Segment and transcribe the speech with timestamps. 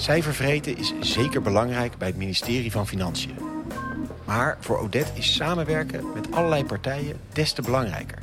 [0.00, 3.34] Cijfervreten is zeker belangrijk bij het ministerie van Financiën.
[4.26, 8.18] Maar voor Odette is samenwerken met allerlei partijen des te belangrijker.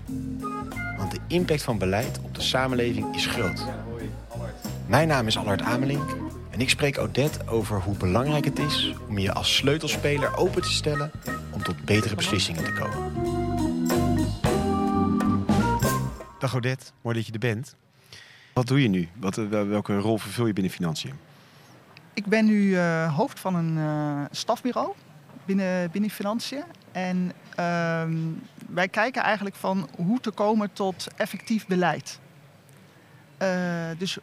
[0.98, 3.66] Want de impact van beleid op de samenleving is groot.
[4.88, 6.16] Mijn naam is Allard Amelink
[6.50, 8.94] en ik spreek Odette over hoe belangrijk het is...
[9.08, 11.12] om je als sleutelspeler open te stellen
[11.52, 13.14] om tot betere beslissingen te komen.
[16.40, 17.76] Dag Odette, mooi dat je er bent.
[18.54, 19.10] Wat doe je nu?
[19.20, 21.14] Wat, eh, welke rol vervul je binnen financiën?
[22.18, 24.94] Ik ben nu uh, hoofd van een uh, stafbureau
[25.46, 26.64] binnen, binnen financiën.
[26.92, 28.04] En uh,
[28.70, 32.20] wij kijken eigenlijk van hoe te komen tot effectief beleid.
[33.42, 33.50] Uh,
[33.98, 34.18] dus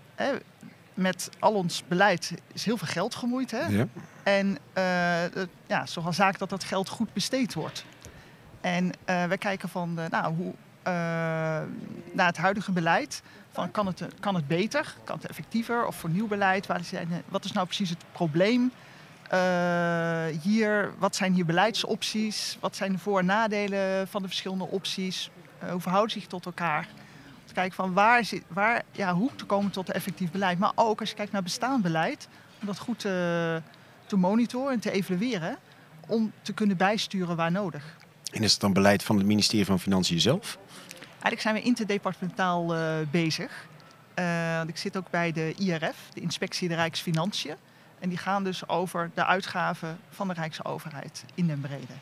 [0.95, 3.51] met al ons beleid is heel veel geld gemoeid.
[3.51, 3.67] Hè?
[3.67, 3.87] Ja.
[4.23, 4.59] En
[5.67, 7.85] ja, zo'n zaak dat dat geld goed besteed wordt.
[8.61, 10.55] En wij kijken van nou, hoe,
[12.13, 16.11] naar het huidige beleid van kan, het, kan het beter, kan het effectiever of voor
[16.11, 16.67] nieuw beleid?
[17.29, 18.73] Wat is nou precies het probleem?
[19.33, 22.59] Uh, hier, wat zijn hier beleidsopties?
[22.61, 25.31] Wat zijn de voor- en nadelen van de verschillende opties?
[25.71, 26.89] Hoe verhouden zich tot elkaar?
[27.45, 30.59] Te kijken van waar waar, ja, hoe te komen tot effectief beleid.
[30.59, 32.29] Maar ook als je kijkt naar bestaand beleid,
[32.61, 33.63] om dat goed te,
[34.07, 35.57] te monitoren en te evalueren.
[36.07, 37.97] Om te kunnen bijsturen waar nodig.
[38.35, 40.59] En is het dan beleid van het ministerie van Financiën zelf?
[41.11, 43.67] Eigenlijk zijn we interdepartementaal uh, bezig.
[44.19, 47.55] Uh, ik zit ook bij de IRF, de Inspectie de Rijksfinanciën.
[47.99, 51.93] En die gaan dus over de uitgaven van de Rijksoverheid in den brede.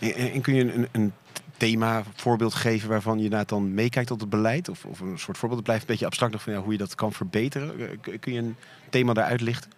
[0.00, 1.12] En, en kun je een, een
[1.56, 4.68] thema, voorbeeld geven waarvan je nou dan meekijkt tot het beleid?
[4.68, 6.78] Of, of, een soort voorbeeld, het blijft een beetje abstract nog van ja, hoe je
[6.78, 8.00] dat kan verbeteren.
[8.20, 8.56] Kun je een
[8.90, 9.70] thema daaruit lichten?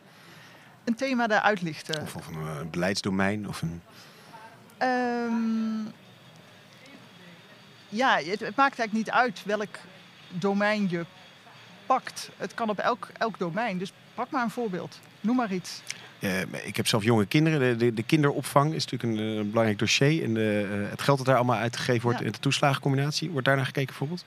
[0.85, 2.03] Een thema daaruit lichten?
[2.03, 3.49] Of, of een, een beleidsdomein?
[3.49, 3.83] Of een...
[4.83, 5.93] Um,
[7.89, 9.79] ja, het, het, maakt eigenlijk niet uit welk
[10.29, 11.05] domein je
[11.87, 12.31] pakt.
[12.37, 13.79] Het kan op elk, elk domein.
[13.79, 14.99] Dus pak maar een voorbeeld.
[15.21, 15.83] Noem maar iets.
[16.21, 17.61] Uh, ik heb zelf jonge kinderen.
[17.61, 20.25] De, de, de kinderopvang is natuurlijk een, een belangrijk dossier.
[20.25, 22.25] En de, uh, het geld dat daar allemaal uitgegeven wordt ja.
[22.25, 23.31] in de toeslagencombinatie.
[23.31, 24.25] Wordt daar naar gekeken bijvoorbeeld?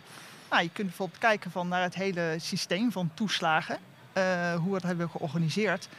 [0.49, 3.77] Nou, je kunt bijvoorbeeld kijken van naar het hele systeem van toeslagen.
[4.17, 5.89] Uh, hoe we dat hebben georganiseerd.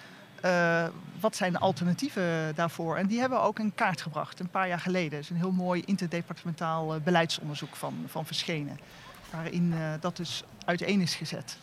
[1.20, 2.96] Wat zijn de alternatieven daarvoor?
[2.96, 5.12] En die hebben we ook in kaart gebracht een paar jaar geleden.
[5.12, 8.80] Het is een heel mooi interdepartementaal beleidsonderzoek van, van verschenen.
[9.30, 11.58] Waarin dat dus uiteen is gezet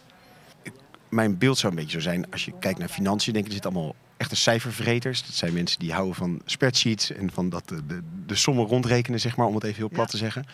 [1.10, 3.58] mijn beeld zou een beetje zo zijn, als je kijkt naar financiën, denk ik, er
[3.58, 5.26] zitten allemaal echte cijfervreters.
[5.26, 9.20] Dat zijn mensen die houden van spreadsheets en van dat de, de, de sommen rondrekenen,
[9.20, 10.12] zeg maar, om het even heel plat ja.
[10.12, 10.46] te zeggen.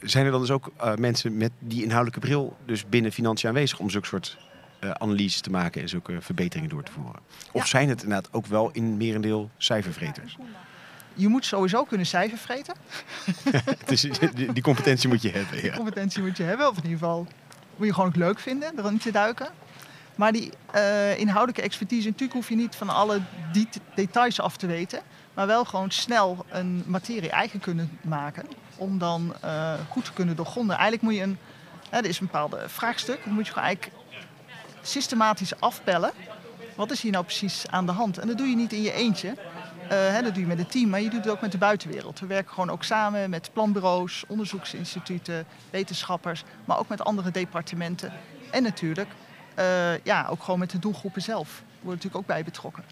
[0.00, 3.90] Zijn er dan dus ook mensen met die inhoudelijke bril dus binnen financiën aanwezig om
[3.90, 4.38] zulke soort
[4.90, 7.20] analyses te maken en zulke verbeteringen door te voeren?
[7.52, 7.66] Of ja.
[7.66, 10.36] zijn het inderdaad ook wel in merendeel cijfervreters?
[11.14, 12.74] Je moet sowieso kunnen cijfervreten.
[13.86, 15.56] dus die, die, competentie moet je hebben.
[15.56, 15.62] Ja.
[15.62, 17.26] Die competentie moet je hebben, of in ieder geval
[17.76, 19.48] moet je gewoon ook leuk vinden, erin te duiken.
[20.14, 23.20] Maar die uh, inhoudelijke expertise, natuurlijk hoef je niet van alle
[23.52, 25.00] die details af te weten.
[25.34, 28.46] Maar wel gewoon snel een materie eigen kunnen maken.
[28.76, 30.76] Om dan uh, goed te kunnen doorgronden.
[30.76, 31.38] Eigenlijk moet je een,
[31.90, 33.24] hè, er is een bepaalde vraagstuk.
[33.24, 33.96] Dan moet je gewoon eigenlijk
[34.82, 36.10] systematisch afpellen.
[36.76, 38.18] Wat is hier nou precies aan de hand?
[38.18, 39.28] En dat doe je niet in je eentje.
[39.28, 41.58] Uh, hè, dat doe je met het team, maar je doet het ook met de
[41.58, 42.20] buitenwereld.
[42.20, 48.12] We werken gewoon ook samen met planbureaus, onderzoeksinstituten, wetenschappers, maar ook met andere departementen.
[48.50, 49.08] En natuurlijk
[49.58, 51.62] uh, ja, ook gewoon met de doelgroepen zelf.
[51.72, 52.84] Worden natuurlijk ook bij betrokken.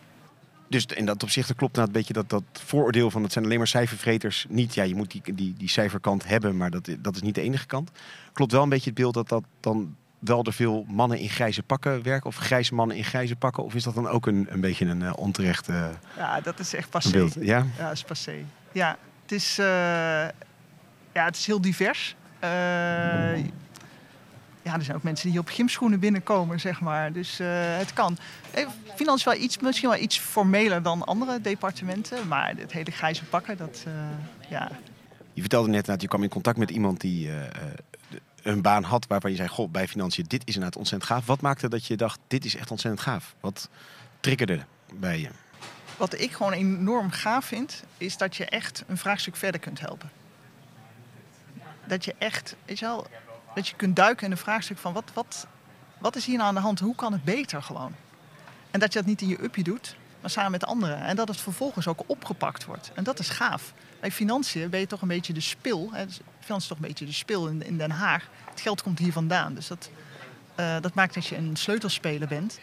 [0.68, 3.58] Dus in dat opzicht klopt nou een beetje dat, dat vooroordeel van het zijn alleen
[3.58, 4.46] maar cijfervreters.
[4.48, 7.40] Niet, ja, je moet die, die, die cijferkant hebben, maar dat, dat is niet de
[7.40, 7.90] enige kant.
[8.32, 11.62] Klopt wel een beetje het beeld dat dat dan wel er veel mannen in grijze
[11.62, 12.26] pakken werken?
[12.26, 13.64] Of grijze mannen in grijze pakken?
[13.64, 15.86] Of is dat dan ook een, een beetje een uh, onterecht uh,
[16.16, 17.10] Ja, dat is echt passé.
[17.10, 17.34] Beeld.
[17.40, 17.66] Ja?
[17.78, 18.44] Ja, dat is passé.
[18.72, 19.66] Ja, het is, uh,
[21.12, 22.16] ja, het is heel divers.
[24.62, 27.12] ja, er zijn ook mensen die op gymschoenen binnenkomen, zeg maar.
[27.12, 27.38] Dus
[27.78, 28.16] het kan.
[28.94, 32.28] Financieel wel iets, misschien wel iets formeler dan andere departementen.
[32.28, 33.84] Maar het hele grijze pakken, dat,
[34.48, 34.70] ja...
[35.32, 37.30] Je vertelde net dat je kwam in contact met iemand die
[38.42, 41.26] een baan had waarvan je zei, goh, bij financiën, dit is inderdaad ontzettend gaaf.
[41.26, 43.34] Wat maakte dat je dacht, dit is echt ontzettend gaaf?
[43.40, 43.68] Wat
[44.20, 44.64] triggerde
[44.94, 45.28] bij je?
[45.96, 50.10] Wat ik gewoon enorm gaaf vind, is dat je echt een vraagstuk verder kunt helpen.
[51.86, 53.06] Dat je echt, weet je wel,
[53.54, 55.46] dat je kunt duiken in een vraagstuk van wat, wat,
[55.98, 56.80] wat is hier nou aan de hand?
[56.80, 57.94] Hoe kan het beter gewoon?
[58.70, 61.00] En dat je dat niet in je upje doet, maar samen met anderen.
[61.00, 62.90] En dat het vervolgens ook opgepakt wordt.
[62.94, 63.72] En dat is gaaf.
[64.00, 65.88] Bij financiën ben je toch een beetje de spil.
[65.92, 66.06] Hè?
[66.06, 68.28] Dus financiën is toch een beetje de spil in, Den Haag.
[68.50, 69.54] Het geld komt hier vandaan.
[69.54, 69.90] Dus dat,
[70.60, 72.60] uh, dat maakt dat je een sleutelspeler bent.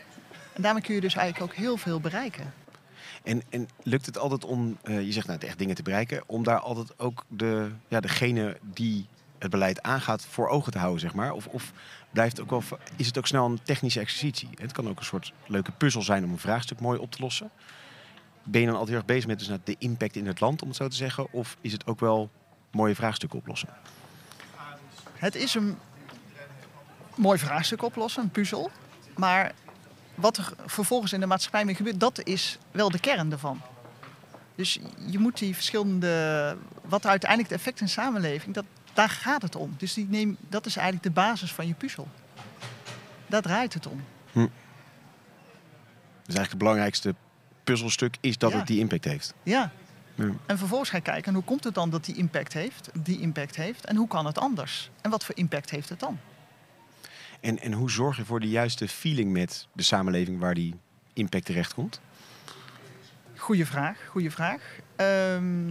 [0.54, 2.54] En daarmee kun je dus eigenlijk ook heel veel bereiken.
[3.24, 6.44] En, en lukt het altijd om, uh, je zegt nou echt dingen te bereiken, om
[6.44, 9.08] daar altijd ook de, ja, degene die
[9.40, 11.32] het beleid aangaat voor ogen te houden, zeg maar?
[11.32, 11.72] Of, of
[12.18, 12.64] blijft ook wel,
[12.96, 14.50] is het ook snel een technische exercitie?
[14.56, 17.50] Het kan ook een soort leuke puzzel zijn om een vraagstuk mooi op te lossen.
[18.44, 20.68] Ben je dan altijd heel erg bezig met dus de impact in het land, om
[20.68, 21.34] het zo te zeggen?
[21.34, 22.30] Of is het ook wel
[22.72, 23.70] mooie vraagstukken oplossen?
[25.14, 25.78] Het is een
[27.16, 28.72] mooi vraagstuk oplossen, een puzzel.
[29.16, 29.52] Maar
[30.16, 33.62] wat er vervolgens in de maatschappij mee gebeurt, dat is wel de kern ervan.
[34.56, 38.66] Dus je moet die verschillende, wat uiteindelijk het effect in samenleving, dat,
[38.98, 39.74] daar gaat het om.
[39.78, 42.08] Dus die neem, dat is eigenlijk de basis van je puzzel.
[43.28, 44.04] Daar draait het om.
[44.32, 44.40] Hm.
[44.40, 44.50] Dus
[46.36, 47.16] eigenlijk het belangrijkste
[47.64, 48.58] puzzelstuk is dat Ja.
[48.58, 49.34] het die impact heeft.
[49.44, 49.72] Ja.
[50.16, 50.30] Ja.
[50.46, 52.90] En vervolgens ga je kijken, hoe komt het dan dat die impact heeft?
[52.94, 53.86] Die impact heeft.
[53.86, 54.90] En hoe kan het anders?
[55.02, 56.20] En wat voor impact heeft het dan?
[57.40, 60.76] En, en hoe zorg je voor de juiste feeling met de samenleving waar die
[61.14, 62.02] impact terecht komt?
[63.36, 64.62] Goeie vraag, goede vraag.
[64.96, 65.70] Ehm,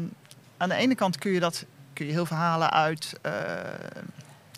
[0.56, 1.64] aan de ene kant kun je dat
[1.96, 3.32] kun je heel veel halen uit, eh,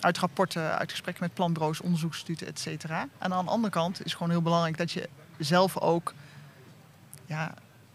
[0.00, 3.08] uit rapporten, uit gesprekken met planbureaus, onderzoeksinstituten, et cetera.
[3.18, 5.08] En aan de andere kant is gewoon heel belangrijk dat je
[5.38, 6.14] zelf ook
[7.26, 7.54] ja,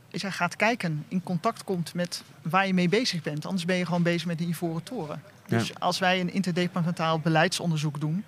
[0.10, 3.46] je, gaat kijken, in contact komt met waar je mee bezig bent.
[3.46, 5.22] Anders ben je gewoon bezig met de ivoren toren.
[5.46, 5.58] Ja.
[5.58, 8.24] Dus als wij een interdepartementaal beleidsonderzoek doen,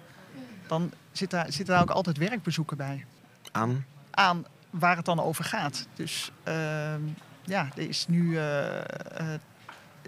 [0.68, 3.06] dan zit daar, zitten daar ook altijd werkbezoeken bij
[3.52, 3.86] Aan?
[4.12, 5.88] aan waar het dan over gaat.
[5.94, 7.02] Dus ehm,
[7.44, 9.40] ja, er is nu, eh, eh,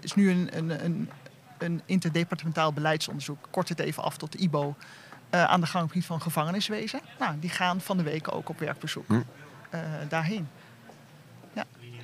[0.00, 1.10] is nu een, een, een,
[1.58, 3.48] een interdepartementaal beleidsonderzoek.
[3.50, 4.74] Kort het even af tot de IBO.
[5.30, 7.00] eh, aan de gang van gevangeniswezen.
[7.18, 9.20] Nou, die gaan van de week ook op werkbezoek Hm.
[9.70, 10.48] eh, daarheen.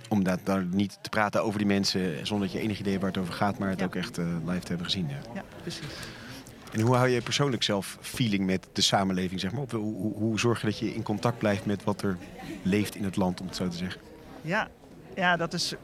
[0.08, 3.08] Om dat, daar niet te praten over die mensen zonder dat je enig idee waar
[3.08, 3.84] het over gaat, maar het Ja.
[3.84, 5.08] ook echt eh, live te hebben gezien.
[5.08, 5.16] Ja.
[5.34, 5.84] Ja, precies.
[6.72, 9.40] En hoe hou je persoonlijk zelf feeling met de samenleving?
[9.40, 9.64] Zeg maar?
[9.70, 12.18] Hoe, hoe, hoe zorg je dat je in contact blijft met wat er
[12.62, 14.00] leeft in het land, om het zo te zeggen?
[14.42, 14.68] Ja,
[15.14, 15.74] ja, dat is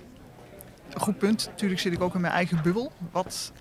[0.97, 1.47] goed punt.
[1.47, 2.93] Natuurlijk zit ik ook in mijn eigen bubbel.
[3.11, 3.53] Wat,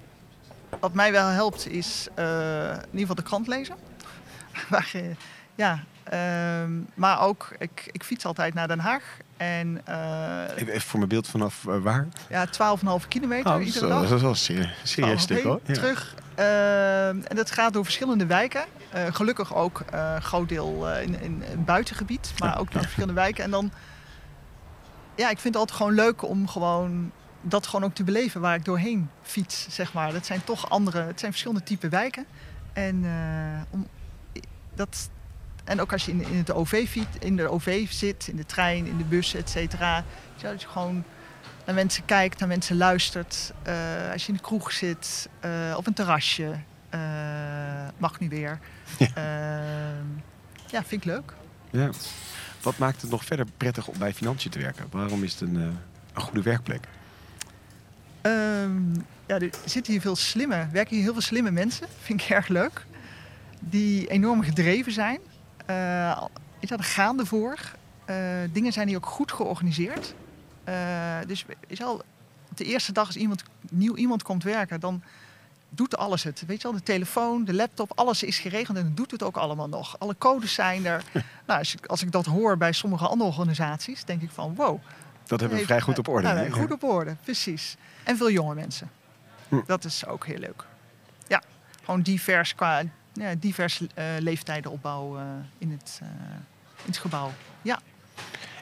[0.80, 2.26] wat mij wel helpt is eh,
[2.70, 3.76] in ieder geval de krant lezen.
[4.70, 5.16] Waar je-
[5.56, 9.04] ja, ehm, maar ook, ik, ik fiets altijd naar Den Haag.
[9.38, 12.08] En eh Even, even voor mijn beeld vanaf eh, waar?
[12.30, 14.08] ja, 12,5 kilometer Oh, dat, is, iedere wel- dag.
[14.08, 15.60] dat is wel een serie- serieus stuk hoor.
[15.64, 15.74] Ja.
[15.74, 16.16] Terug.
[16.36, 18.64] Ehm, en dat gaat door verschillende wijken.
[18.90, 22.34] Eh, gelukkig ook eh, een groot deel eh, in, in een buitengebied.
[22.38, 22.82] Maar Ja, ook door ja.
[22.82, 23.44] verschillende wijken.
[23.44, 23.72] En dan...
[25.16, 27.12] Ja, ik vind het altijd gewoon leuk om gewoon...
[27.42, 30.14] Dat gewoon ook te beleven waar ik doorheen fiets, zeg maar.
[30.14, 31.02] Dat zijn toch andere...
[31.02, 32.26] Het zijn verschillende type wijken.
[32.74, 33.88] En, eh, om,
[34.76, 35.10] dat,
[35.64, 38.46] en ook als je in, in, het OV fiets, in de OV zit, in de
[38.46, 40.04] trein, in de bus, et cetera.
[40.36, 41.04] Ja, dat je gewoon
[41.66, 43.54] naar mensen kijkt, naar mensen luistert.
[43.64, 43.74] Eh,
[44.12, 46.60] als je in de kroeg zit, eh, op een terrasje,
[47.98, 48.60] mag nu weer.
[48.98, 49.08] Ja.
[50.68, 51.34] Ja, vind ik leuk.
[51.70, 51.90] Ja.
[52.62, 54.86] Wat maakt het nog verder prettig om bij financiën te werken?
[54.92, 56.88] Waarom is het een, een goede werkplek?
[58.22, 58.94] Ehm,
[59.26, 61.88] ja, er zitten hier veel slimme, werken hier heel veel slimme mensen.
[62.02, 62.86] Vind ik erg leuk.
[63.60, 65.20] Die enorm gedreven zijn.
[65.66, 66.22] Eh
[66.60, 67.58] weet je, wel, er gaan ervoor.
[68.06, 68.16] Eh,
[68.52, 70.14] dingen zijn hier ook goed georganiseerd.
[70.64, 72.02] Eh, dus je wel,
[72.56, 75.04] de eerste dag als iemand, nieuw iemand komt werken, dan
[75.70, 76.44] doet alles het.
[76.48, 79.70] Weet je wel, de telefoon, de laptop, alles is geregeld en doet het ook allemaal
[79.70, 80.00] nog.
[80.00, 81.04] Alle codes zijn er.
[81.48, 84.82] nou, als, ik, als ik dat hoor bij sommige andere organisaties, denk ik van wow.
[85.30, 86.28] Dat hebben we vrij goed op orde.
[86.28, 87.76] Nou, nee, goed op orde, precies.
[88.04, 88.90] En veel jonge mensen.
[89.50, 89.60] Hm.
[89.66, 90.66] Dat is ook heel leuk.
[91.28, 91.44] Ja,
[91.84, 92.84] gewoon divers qua
[93.14, 95.24] ja, divers eh, leeftijden opbouw eh,
[95.58, 96.08] in, het, eh,
[96.76, 97.32] in het gebouw.
[97.62, 97.80] Ja.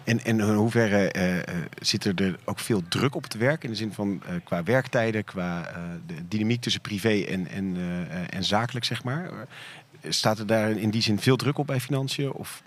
[0.03, 1.11] En, en in hoeverre
[1.79, 3.63] zit er, er ook veel druk op het werk?
[3.63, 5.71] In de zin van qua werktijden, qua
[6.05, 7.77] de dynamiek tussen privé en, en,
[8.29, 9.29] en zakelijk, zeg maar.
[10.07, 12.31] Staat er daar in die zin veel druk op bij financiën?
[12.31, 12.63] Of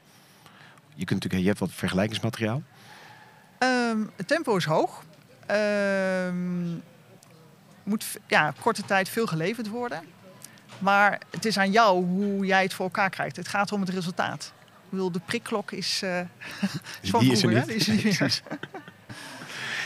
[0.95, 2.63] je, kunt natuurlijk, je hebt wat vergelijkingsmateriaal.
[3.61, 5.03] Ehm, het tempo is hoog.
[5.47, 6.73] Ehm,
[7.83, 10.03] moet ja, korte tijd veel geleverd worden.
[10.79, 13.37] Maar het is aan jou hoe jij het voor elkaar krijgt.
[13.37, 14.53] Het gaat om het resultaat.
[14.85, 16.21] Ik bedoel, de prikklok is, eh
[17.03, 17.67] is van Die is er niet.
[17.67, 18.43] Die is er niet.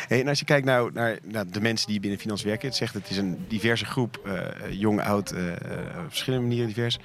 [0.09, 2.77] Hey, en als je kijkt nou, naar, naar de mensen die binnen financiën werken, het
[2.77, 6.99] zegt het is een diverse groep, eh, jong, oud, eh, eh, op verschillende manieren divers.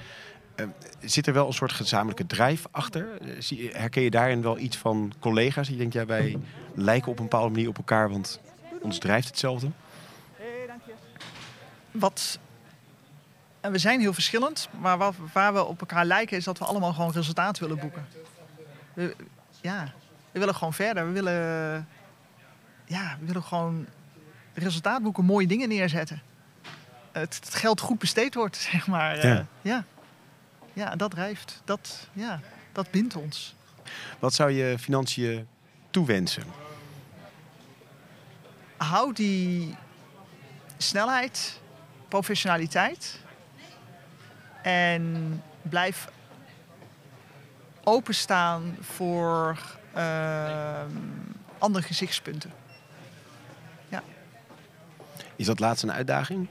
[0.54, 0.66] Eh,
[1.00, 3.08] zit er wel een soort gezamenlijke drijf achter?
[3.20, 5.68] Eh, herken je daarin wel iets van collega's?
[5.68, 6.38] Die denkt, ja, wij
[6.74, 8.40] lijken op een bepaalde manier op elkaar, want
[8.80, 9.70] ons drijft hetzelfde.
[11.90, 12.38] wat.
[13.60, 16.64] En we zijn heel verschillend, maar waar, waar we op elkaar lijken is dat we
[16.64, 18.06] allemaal gewoon resultaat willen boeken.
[18.94, 19.16] We,
[19.60, 19.92] ja,
[20.32, 21.06] we willen gewoon verder.
[21.06, 21.88] We willen,
[22.84, 23.86] ja, we willen gewoon
[24.54, 26.22] resultaat boeken, mooie dingen neerzetten.
[27.12, 29.16] Het, het geld goed besteed wordt, zeg maar.
[29.18, 29.46] eh, Ja.
[29.62, 29.84] ja.
[30.72, 31.62] ja, dat drijft.
[31.64, 32.40] Dat, ja,
[32.72, 33.54] dat bindt ons.
[34.18, 35.46] Wat zou je financiën
[35.90, 36.44] toewensen?
[38.76, 39.76] Hou die
[40.76, 41.60] snelheid
[42.08, 43.20] professionaliteit.
[44.62, 46.08] En blijf
[47.84, 49.58] openstaan voor
[49.92, 50.90] ehm,
[51.58, 52.52] andere gezichtspunten.
[55.40, 56.48] Is dat laatst een uitdaging?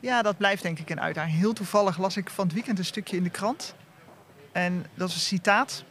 [0.00, 1.36] Ja, dat blijft denk ik een uitdaging.
[1.36, 3.74] Heel toevallig las ik van het weekend een stukje in de krant.
[4.52, 5.84] En dat is een citaat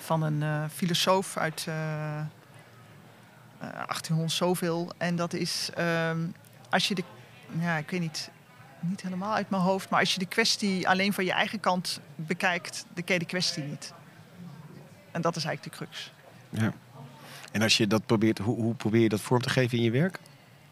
[0.00, 2.24] van een eh, filosoof uit eh, eh,
[3.58, 4.92] 1800 zoveel.
[4.98, 6.18] En dat is, ehm,
[6.70, 7.02] als je de,
[7.58, 8.30] ja, ik weet niet,
[8.80, 12.00] niet helemaal uit mijn hoofd, maar als je de kwestie alleen van je eigen kant
[12.16, 13.92] bekijkt, dan ken je de kwestie niet.
[15.10, 16.12] En dat is eigenlijk de crux.
[16.48, 16.72] Ja.
[17.52, 19.90] En als je dat probeert, hoe, hoe probeer je dat vorm te geven in je
[19.90, 20.18] werk?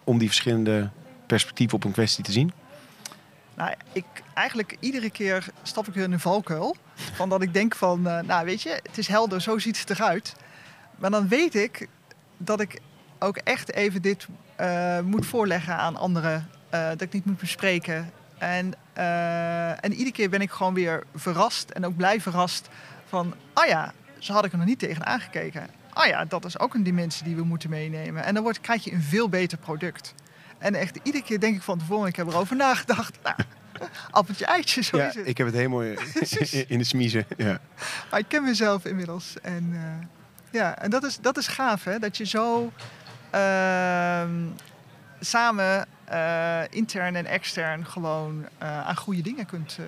[0.04, 0.90] Om die verschillende
[1.26, 2.52] perspectieven op een kwestie te zien?
[3.58, 6.76] Nou, ik eigenlijk iedere keer stap ik in een valkuil.
[6.94, 9.90] Van dat ik denk van, eh, nou weet je, het is helder, zo ziet het
[9.90, 10.34] eruit.
[10.96, 11.88] Maar dan weet ik
[12.36, 12.80] dat ik
[13.18, 16.48] ook echt even dit eh, moet voorleggen aan anderen.
[16.70, 18.12] eh, dat ik niet moet bespreken.
[18.38, 18.74] En,
[19.80, 22.68] en iedere keer ben ik gewoon weer verrast en ook blij verrast
[23.08, 25.66] van, ah ja, zo had ik er nog niet tegen aangekeken.
[25.92, 28.24] Ah ja, dat is ook een dimensie die we moeten meenemen.
[28.24, 30.14] En dan wordt, krijg je een veel beter product.
[30.58, 33.18] En echt iedere keer denk ik van tevoren, ik heb erover nagedacht.
[33.78, 35.26] Nou, appeltje eitje, zo ja, is het.
[35.26, 35.82] ik heb het helemaal
[36.72, 37.26] in de smiezen.
[37.36, 37.60] Ja.
[38.10, 39.34] Maar ik ken mezelf inmiddels.
[39.42, 40.06] En, eh,
[40.50, 41.98] ja, en dat, is, dat is gaaf, hè?
[41.98, 42.72] Dat je zo
[43.30, 44.30] ehm,
[45.20, 49.78] samen, eh, intern en extern, gewoon eh, aan goede dingen kunt,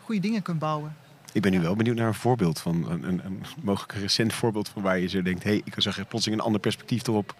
[0.00, 0.96] goede dingen kunt bouwen.
[1.32, 4.68] Ik ben nu wel benieuwd naar een voorbeeld van een, een, een mogelijk recent voorbeeld
[4.68, 7.34] van waar je zo denkt: hé, hey, ik zag er plotseling een ander perspectief erop.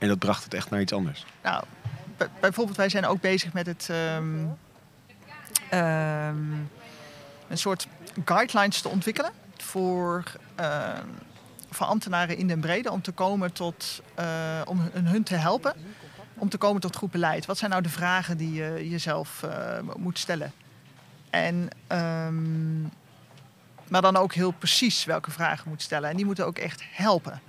[0.00, 1.24] En dat bracht het echt naar iets anders.
[1.42, 1.64] Nou,
[2.40, 3.88] bijvoorbeeld, wij zijn ook bezig met het.
[3.90, 4.44] ehm,
[5.70, 6.52] ehm,
[7.48, 7.86] een soort
[8.24, 10.22] guidelines te ontwikkelen voor,
[11.70, 14.02] voor ambtenaren in den brede om te komen tot.
[14.14, 15.74] eh, om hun, te helpen
[16.34, 17.46] om te komen tot goed beleid.
[17.46, 20.52] Wat zijn nou de vragen die je jezelf eh, moet stellen?
[21.30, 21.68] En,
[23.88, 26.10] maar dan ook heel precies welke vragen moet stellen.
[26.10, 27.40] En die moeten ook echt helpen.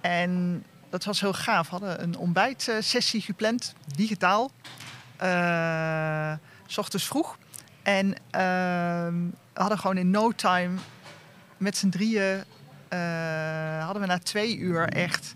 [0.00, 1.64] En dat was heel gaaf.
[1.70, 4.50] We hadden een ontbijtsessie gepland, digitaal.
[5.16, 6.32] eh,
[6.66, 7.38] s ochtends vroeg.
[7.82, 9.14] En ehm,
[9.52, 10.78] we hadden gewoon in no time
[11.56, 12.44] met z'n drieën...
[12.88, 15.34] eh, hadden we na twee uur echt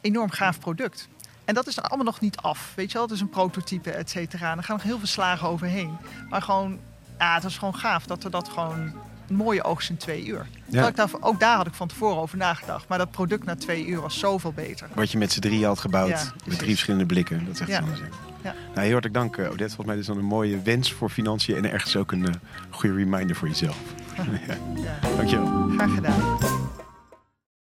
[0.00, 1.08] enorm gaaf product.
[1.44, 2.72] En dat is allemaal nog niet af.
[2.74, 4.50] Weet je wel, het is een prototype, et cetera.
[4.50, 5.96] En er gaan nog heel veel slagen overheen.
[6.28, 6.80] Maar gewoon,
[7.18, 8.92] ja, het was gewoon gaaf dat we dat gewoon
[9.30, 10.46] mooie oogst in twee uur.
[10.64, 12.88] Terwijl ik daar, ook daar had ik van tevoren over nagedacht.
[12.88, 14.88] Maar dat product na twee uur was zoveel beter.
[14.94, 17.44] Wat je met z'n drieën had gebouwd, Ja, met drie verschillende blikken.
[17.44, 17.78] Dat is echt Ja.
[17.78, 18.00] anders.
[18.42, 18.54] Ja.
[18.74, 19.64] Nou, heel hartelijk dank, eh, Odette.
[19.74, 22.34] Volgens mij is dat een mooie wens voor financiën en ergens ook een eh,
[22.70, 23.78] goede reminder voor jezelf.
[24.16, 24.56] ja.
[24.76, 25.68] Ja, Dankjewel.
[25.68, 26.38] graag gedaan.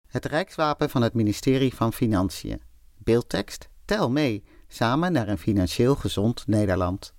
[0.07, 2.61] Het Rijkswapen van het ministerie van Financiën.
[2.97, 7.13] Beeldtekst Tel mee, samen naar een financieel gezond Nederland.